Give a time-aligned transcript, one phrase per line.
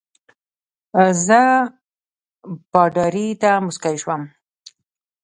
[1.25, 1.41] زه
[2.71, 4.21] پادري ته مسکی شوم.